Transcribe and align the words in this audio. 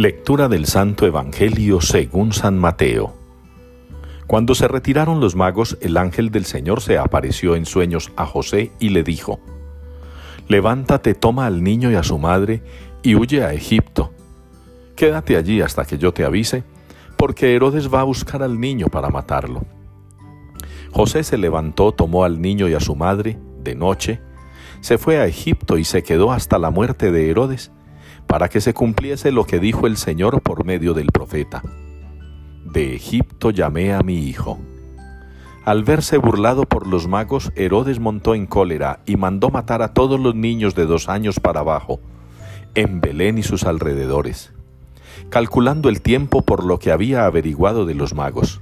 Lectura 0.00 0.46
del 0.46 0.66
Santo 0.66 1.06
Evangelio 1.06 1.80
según 1.80 2.32
San 2.32 2.56
Mateo. 2.56 3.16
Cuando 4.28 4.54
se 4.54 4.68
retiraron 4.68 5.18
los 5.18 5.34
magos, 5.34 5.76
el 5.80 5.96
ángel 5.96 6.30
del 6.30 6.44
Señor 6.44 6.80
se 6.82 6.98
apareció 6.98 7.56
en 7.56 7.66
sueños 7.66 8.12
a 8.14 8.24
José 8.24 8.70
y 8.78 8.90
le 8.90 9.02
dijo, 9.02 9.40
Levántate, 10.46 11.14
toma 11.14 11.46
al 11.46 11.64
niño 11.64 11.90
y 11.90 11.96
a 11.96 12.04
su 12.04 12.16
madre 12.16 12.62
y 13.02 13.16
huye 13.16 13.42
a 13.42 13.52
Egipto. 13.52 14.12
Quédate 14.94 15.36
allí 15.36 15.62
hasta 15.62 15.84
que 15.84 15.98
yo 15.98 16.14
te 16.14 16.24
avise, 16.24 16.62
porque 17.16 17.56
Herodes 17.56 17.92
va 17.92 18.02
a 18.02 18.04
buscar 18.04 18.44
al 18.44 18.60
niño 18.60 18.86
para 18.86 19.08
matarlo. 19.08 19.64
José 20.92 21.24
se 21.24 21.38
levantó, 21.38 21.90
tomó 21.90 22.22
al 22.22 22.40
niño 22.40 22.68
y 22.68 22.74
a 22.74 22.80
su 22.80 22.94
madre, 22.94 23.36
de 23.64 23.74
noche, 23.74 24.20
se 24.80 24.96
fue 24.96 25.18
a 25.18 25.26
Egipto 25.26 25.76
y 25.76 25.82
se 25.82 26.04
quedó 26.04 26.30
hasta 26.30 26.56
la 26.60 26.70
muerte 26.70 27.10
de 27.10 27.28
Herodes, 27.28 27.72
para 28.28 28.48
que 28.48 28.60
se 28.60 28.74
cumpliese 28.74 29.32
lo 29.32 29.44
que 29.44 29.58
dijo 29.58 29.88
el 29.88 29.96
Señor 29.96 30.42
por 30.42 30.64
medio 30.64 30.94
del 30.94 31.06
profeta. 31.06 31.62
De 32.64 32.94
Egipto 32.94 33.50
llamé 33.50 33.94
a 33.94 34.02
mi 34.02 34.18
hijo. 34.28 34.58
Al 35.64 35.82
verse 35.82 36.18
burlado 36.18 36.64
por 36.64 36.86
los 36.86 37.08
magos, 37.08 37.50
Herodes 37.56 37.98
montó 37.98 38.34
en 38.34 38.46
cólera 38.46 39.00
y 39.06 39.16
mandó 39.16 39.50
matar 39.50 39.82
a 39.82 39.94
todos 39.94 40.20
los 40.20 40.34
niños 40.34 40.74
de 40.74 40.86
dos 40.86 41.08
años 41.08 41.40
para 41.40 41.60
abajo, 41.60 42.00
en 42.74 43.00
Belén 43.00 43.38
y 43.38 43.42
sus 43.42 43.64
alrededores, 43.64 44.52
calculando 45.30 45.88
el 45.88 46.02
tiempo 46.02 46.42
por 46.42 46.64
lo 46.64 46.78
que 46.78 46.92
había 46.92 47.24
averiguado 47.24 47.86
de 47.86 47.94
los 47.94 48.14
magos. 48.14 48.60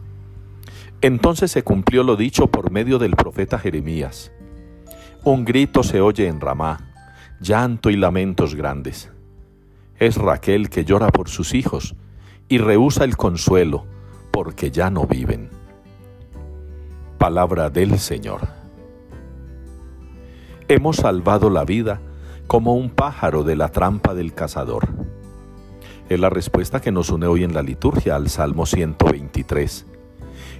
Entonces 1.00 1.50
se 1.50 1.62
cumplió 1.62 2.04
lo 2.04 2.16
dicho 2.16 2.46
por 2.46 2.70
medio 2.70 2.98
del 2.98 3.16
profeta 3.16 3.58
Jeremías. 3.58 4.32
Un 5.24 5.44
grito 5.44 5.82
se 5.82 6.00
oye 6.00 6.28
en 6.28 6.40
Ramá, 6.40 6.94
llanto 7.40 7.90
y 7.90 7.96
lamentos 7.96 8.54
grandes. 8.54 9.10
Es 9.98 10.16
Raquel 10.16 10.68
que 10.68 10.84
llora 10.84 11.08
por 11.08 11.30
sus 11.30 11.54
hijos 11.54 11.94
y 12.48 12.58
rehúsa 12.58 13.04
el 13.04 13.16
consuelo 13.16 13.86
porque 14.30 14.70
ya 14.70 14.90
no 14.90 15.06
viven. 15.06 15.48
Palabra 17.18 17.70
del 17.70 17.98
Señor. 17.98 18.42
Hemos 20.68 20.96
salvado 20.96 21.48
la 21.48 21.64
vida 21.64 22.00
como 22.46 22.74
un 22.74 22.90
pájaro 22.90 23.42
de 23.42 23.56
la 23.56 23.70
trampa 23.70 24.14
del 24.14 24.34
cazador. 24.34 24.86
Es 26.10 26.20
la 26.20 26.28
respuesta 26.28 26.80
que 26.80 26.92
nos 26.92 27.08
une 27.08 27.26
hoy 27.26 27.42
en 27.42 27.54
la 27.54 27.62
liturgia 27.62 28.16
al 28.16 28.28
Salmo 28.28 28.66
123. 28.66 29.86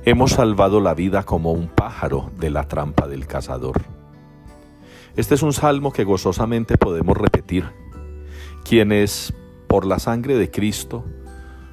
Hemos 0.07 0.33
salvado 0.33 0.81
la 0.81 0.95
vida 0.95 1.25
como 1.25 1.53
un 1.53 1.69
pájaro 1.69 2.31
de 2.39 2.49
la 2.49 2.67
trampa 2.67 3.07
del 3.07 3.27
cazador. 3.27 3.83
Este 5.15 5.35
es 5.35 5.43
un 5.43 5.53
salmo 5.53 5.93
que 5.93 6.05
gozosamente 6.05 6.79
podemos 6.79 7.17
repetir. 7.17 7.65
Quienes, 8.69 9.33
por 9.69 9.87
la 9.87 10.01
sangre 10.01 10.37
de 10.37 10.51
Cristo, 10.51 11.05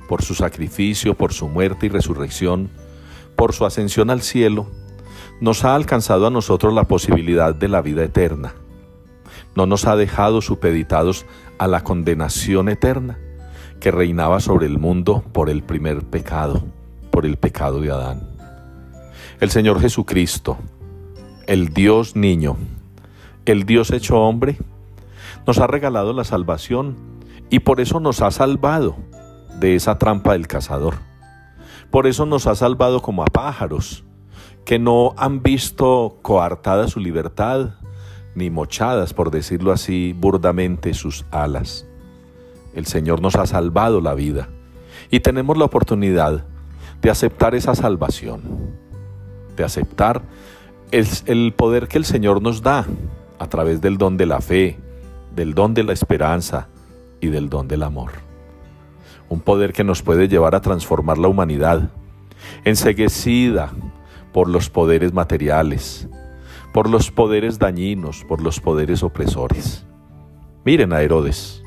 por 0.08 0.22
su 0.22 0.36
sacrificio, 0.36 1.16
por 1.16 1.34
su 1.34 1.48
muerte 1.48 1.88
y 1.88 1.90
resurrección, 1.90 2.70
por 3.36 3.54
su 3.54 3.66
ascensión 3.66 4.12
al 4.12 4.22
cielo, 4.22 4.68
nos 5.42 5.66
ha 5.66 5.74
alcanzado 5.74 6.28
a 6.28 6.30
nosotros 6.30 6.72
la 6.72 6.84
posibilidad 6.84 7.56
de 7.56 7.68
la 7.68 7.82
vida 7.82 8.04
eterna. 8.04 8.54
No 9.56 9.66
nos 9.66 9.86
ha 9.86 9.96
dejado 9.96 10.42
supeditados 10.42 11.26
a 11.58 11.68
la 11.68 11.84
condenación 11.84 12.70
eterna 12.70 13.18
que 13.80 13.90
reinaba 13.90 14.40
sobre 14.40 14.68
el 14.68 14.78
mundo 14.78 15.24
por 15.34 15.50
el 15.50 15.64
primer 15.64 16.04
pecado, 16.04 16.64
por 17.10 17.26
el 17.26 17.38
pecado 17.38 17.82
de 17.82 17.90
Adán. 17.90 18.30
El 19.40 19.50
Señor 19.50 19.82
Jesucristo, 19.82 20.60
el 21.48 21.70
Dios 21.70 22.16
niño, 22.16 22.56
el 23.46 23.66
Dios 23.66 23.90
hecho 23.90 24.20
hombre, 24.20 24.58
nos 25.46 25.60
ha 25.60 25.68
regalado 25.68 26.14
la 26.14 26.24
salvación 26.24 26.96
y 27.50 27.60
por 27.60 27.82
eso 27.82 28.00
nos 28.00 28.22
ha 28.22 28.32
salvado 28.32 28.96
de 29.60 29.76
esa 29.76 29.98
trampa 29.98 30.34
del 30.34 30.48
cazador. 30.48 30.96
Por 31.92 32.08
eso 32.08 32.26
nos 32.26 32.48
ha 32.48 32.56
salvado 32.56 33.02
como 33.02 33.24
a 33.24 33.28
pájaros 33.28 34.04
que 34.66 34.80
no 34.80 35.14
han 35.18 35.44
visto 35.44 36.18
coartada 36.22 36.88
su 36.88 37.00
libertad, 37.00 37.76
ni 38.36 38.50
mochadas, 38.50 39.14
por 39.14 39.30
decirlo 39.30 39.72
así, 39.72 40.14
burdamente 40.14 40.94
sus 40.94 41.26
alas. 41.32 41.86
El 42.74 42.86
Señor 42.86 43.22
nos 43.22 43.36
ha 43.36 43.46
salvado 43.46 44.02
la 44.02 44.16
vida 44.16 44.50
y 45.12 45.20
tenemos 45.20 45.58
la 45.58 45.66
oportunidad 45.66 46.46
de 47.02 47.12
aceptar 47.12 47.54
esa 47.54 47.76
salvación, 47.76 48.42
de 49.56 49.64
aceptar 49.64 50.24
el, 50.92 51.06
el 51.26 51.54
poder 51.54 51.88
que 51.88 51.98
el 51.98 52.06
Señor 52.06 52.42
nos 52.42 52.64
da 52.64 52.88
a 53.38 53.48
través 53.48 53.82
del 53.82 53.98
don 53.98 54.18
de 54.18 54.26
la 54.26 54.42
fe, 54.42 54.80
del 55.36 55.54
don 55.54 55.74
de 55.74 55.84
la 55.84 55.94
esperanza 55.94 56.68
y 57.22 57.28
del 57.28 57.50
don 57.50 57.68
del 57.68 57.84
amor. 57.84 58.12
Un 59.30 59.40
poder 59.40 59.74
que 59.74 59.84
nos 59.84 60.02
puede 60.02 60.28
llevar 60.28 60.56
a 60.56 60.62
transformar 60.62 61.18
la 61.18 61.28
humanidad, 61.28 61.90
enseguecida 62.64 63.72
por 64.32 64.50
los 64.50 64.70
poderes 64.70 65.14
materiales, 65.14 66.08
por 66.74 66.90
los 66.90 67.12
poderes 67.12 67.60
dañinos, 67.60 68.26
por 68.26 68.42
los 68.42 68.60
poderes 68.60 69.04
opresores. 69.04 69.86
Miren 70.66 70.94
a 70.94 71.02
Herodes, 71.02 71.64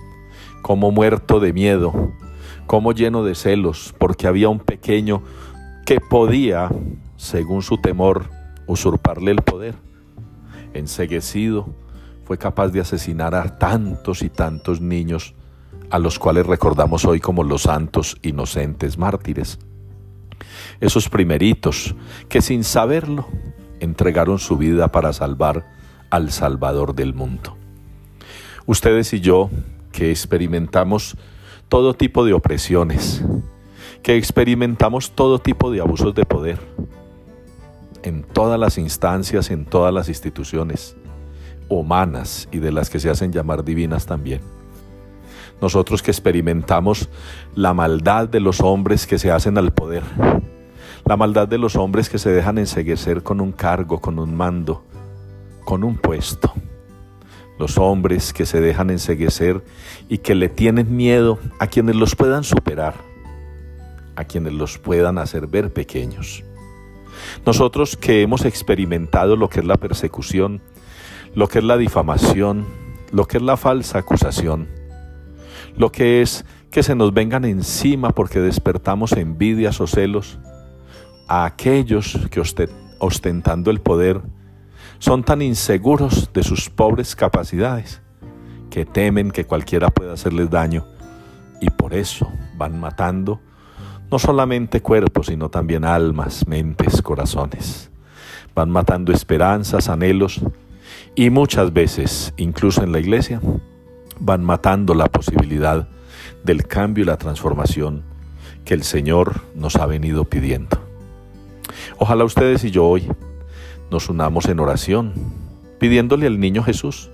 como 0.62 0.90
muerto 0.90 1.40
de 1.40 1.52
miedo, 1.52 2.12
como 2.66 2.92
lleno 2.92 3.24
de 3.24 3.34
celos, 3.34 3.94
porque 3.98 4.26
había 4.26 4.48
un 4.48 4.58
pequeño 4.58 5.22
que 5.84 6.00
podía, 6.00 6.68
según 7.16 7.62
su 7.62 7.78
temor, 7.78 8.24
usurparle 8.66 9.30
el 9.30 9.42
poder 9.42 9.74
enseguecido, 10.74 11.68
fue 12.26 12.38
capaz 12.38 12.70
de 12.70 12.80
asesinar 12.80 13.36
a 13.36 13.56
tantos 13.56 14.22
y 14.22 14.28
tantos 14.28 14.80
niños, 14.80 15.34
a 15.90 16.00
los 16.00 16.18
cuales 16.18 16.44
recordamos 16.44 17.04
hoy 17.04 17.20
como 17.20 17.44
los 17.44 17.62
santos 17.62 18.16
inocentes 18.22 18.98
mártires. 18.98 19.60
Esos 20.80 21.08
primeritos 21.08 21.94
que 22.28 22.42
sin 22.42 22.64
saberlo 22.64 23.28
entregaron 23.78 24.40
su 24.40 24.56
vida 24.56 24.90
para 24.90 25.12
salvar 25.12 25.66
al 26.10 26.32
Salvador 26.32 26.96
del 26.96 27.14
mundo. 27.14 27.56
Ustedes 28.66 29.12
y 29.12 29.20
yo, 29.20 29.48
que 29.92 30.10
experimentamos 30.10 31.16
todo 31.68 31.94
tipo 31.94 32.24
de 32.24 32.32
opresiones, 32.32 33.24
que 34.02 34.16
experimentamos 34.16 35.12
todo 35.12 35.38
tipo 35.38 35.70
de 35.70 35.80
abusos 35.80 36.12
de 36.12 36.24
poder, 36.24 36.58
en 38.02 38.24
todas 38.24 38.58
las 38.58 38.78
instancias, 38.78 39.52
en 39.52 39.64
todas 39.64 39.94
las 39.94 40.08
instituciones 40.08 40.96
humanas 41.68 42.48
y 42.52 42.58
de 42.58 42.72
las 42.72 42.90
que 42.90 43.00
se 43.00 43.10
hacen 43.10 43.32
llamar 43.32 43.64
divinas 43.64 44.06
también. 44.06 44.40
Nosotros 45.60 46.02
que 46.02 46.10
experimentamos 46.10 47.08
la 47.54 47.72
maldad 47.72 48.28
de 48.28 48.40
los 48.40 48.60
hombres 48.60 49.06
que 49.06 49.18
se 49.18 49.30
hacen 49.30 49.56
al 49.56 49.72
poder, 49.72 50.02
la 51.06 51.16
maldad 51.16 51.48
de 51.48 51.58
los 51.58 51.76
hombres 51.76 52.08
que 52.10 52.18
se 52.18 52.30
dejan 52.30 52.58
enseguecer 52.58 53.22
con 53.22 53.40
un 53.40 53.52
cargo, 53.52 54.00
con 54.00 54.18
un 54.18 54.34
mando, 54.34 54.84
con 55.64 55.84
un 55.84 55.96
puesto. 55.96 56.52
Los 57.58 57.78
hombres 57.78 58.34
que 58.34 58.44
se 58.44 58.60
dejan 58.60 58.90
enseguecer 58.90 59.64
y 60.08 60.18
que 60.18 60.34
le 60.34 60.50
tienen 60.50 60.94
miedo 60.94 61.38
a 61.58 61.68
quienes 61.68 61.96
los 61.96 62.14
puedan 62.14 62.44
superar, 62.44 62.94
a 64.14 64.24
quienes 64.24 64.52
los 64.52 64.78
puedan 64.78 65.16
hacer 65.16 65.46
ver 65.46 65.72
pequeños. 65.72 66.44
Nosotros 67.46 67.96
que 67.96 68.22
hemos 68.22 68.44
experimentado 68.44 69.36
lo 69.36 69.48
que 69.48 69.60
es 69.60 69.66
la 69.66 69.76
persecución, 69.76 70.60
lo 71.36 71.48
que 71.48 71.58
es 71.58 71.64
la 71.64 71.76
difamación, 71.76 72.64
lo 73.12 73.28
que 73.28 73.36
es 73.36 73.42
la 73.42 73.58
falsa 73.58 73.98
acusación, 73.98 74.68
lo 75.76 75.92
que 75.92 76.22
es 76.22 76.46
que 76.70 76.82
se 76.82 76.94
nos 76.94 77.12
vengan 77.12 77.44
encima 77.44 78.10
porque 78.10 78.40
despertamos 78.40 79.12
envidias 79.12 79.78
o 79.82 79.86
celos, 79.86 80.38
a 81.28 81.44
aquellos 81.44 82.18
que 82.30 82.42
ostentando 82.98 83.70
el 83.70 83.80
poder 83.82 84.22
son 84.98 85.24
tan 85.24 85.42
inseguros 85.42 86.30
de 86.32 86.42
sus 86.42 86.70
pobres 86.70 87.14
capacidades 87.14 88.00
que 88.70 88.86
temen 88.86 89.30
que 89.30 89.44
cualquiera 89.44 89.90
pueda 89.90 90.14
hacerles 90.14 90.48
daño 90.48 90.86
y 91.60 91.68
por 91.68 91.92
eso 91.92 92.32
van 92.56 92.80
matando 92.80 93.40
no 94.10 94.18
solamente 94.18 94.80
cuerpos, 94.80 95.26
sino 95.26 95.50
también 95.50 95.84
almas, 95.84 96.46
mentes, 96.46 97.02
corazones. 97.02 97.90
Van 98.54 98.70
matando 98.70 99.12
esperanzas, 99.12 99.90
anhelos 99.90 100.40
y 101.14 101.30
muchas 101.30 101.72
veces, 101.72 102.32
incluso 102.36 102.82
en 102.82 102.92
la 102.92 102.98
iglesia, 102.98 103.40
van 104.20 104.44
matando 104.44 104.94
la 104.94 105.06
posibilidad 105.06 105.88
del 106.44 106.66
cambio 106.66 107.04
y 107.04 107.06
la 107.06 107.16
transformación 107.16 108.02
que 108.64 108.74
el 108.74 108.82
Señor 108.82 109.42
nos 109.54 109.76
ha 109.76 109.86
venido 109.86 110.24
pidiendo. 110.24 110.78
Ojalá 111.98 112.24
ustedes 112.24 112.64
y 112.64 112.70
yo 112.70 112.86
hoy 112.86 113.08
nos 113.90 114.08
unamos 114.08 114.46
en 114.46 114.60
oración, 114.60 115.12
pidiéndole 115.78 116.26
al 116.26 116.40
niño 116.40 116.62
Jesús 116.62 117.10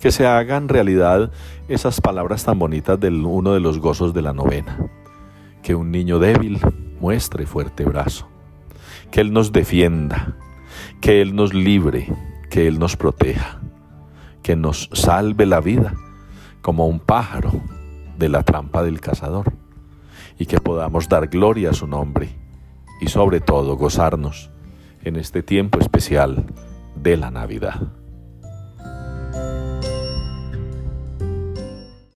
que 0.00 0.10
se 0.10 0.26
hagan 0.26 0.68
realidad 0.68 1.30
esas 1.68 2.00
palabras 2.00 2.44
tan 2.44 2.58
bonitas 2.58 3.00
de 3.00 3.08
uno 3.08 3.54
de 3.54 3.60
los 3.60 3.78
gozos 3.78 4.12
de 4.12 4.22
la 4.22 4.32
novena 4.32 4.78
que 5.66 5.74
un 5.74 5.90
niño 5.90 6.20
débil 6.20 6.60
muestre 7.00 7.44
fuerte 7.44 7.84
brazo, 7.84 8.28
que 9.10 9.20
Él 9.20 9.32
nos 9.32 9.50
defienda, 9.50 10.36
que 11.00 11.20
Él 11.20 11.34
nos 11.34 11.54
libre, 11.54 12.06
que 12.50 12.66
Él 12.66 12.78
nos 12.78 12.96
proteja, 12.96 13.60
que 14.42 14.56
nos 14.56 14.88
salve 14.92 15.46
la 15.46 15.60
vida 15.60 15.94
como 16.62 16.86
un 16.86 17.00
pájaro 17.00 17.52
de 18.18 18.28
la 18.28 18.42
trampa 18.42 18.82
del 18.82 19.00
cazador 19.00 19.52
y 20.38 20.46
que 20.46 20.60
podamos 20.60 21.08
dar 21.08 21.28
gloria 21.28 21.70
a 21.70 21.74
su 21.74 21.86
nombre 21.86 22.30
y 23.00 23.08
sobre 23.08 23.40
todo 23.40 23.76
gozarnos 23.76 24.50
en 25.02 25.16
este 25.16 25.42
tiempo 25.42 25.78
especial 25.78 26.44
de 26.96 27.16
la 27.16 27.30
Navidad. 27.30 27.80